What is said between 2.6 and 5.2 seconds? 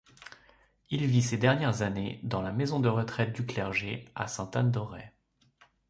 de retraite du clergé à Sainte-Anne-d'Auray.